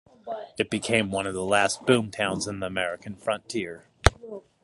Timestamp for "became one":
0.71-1.27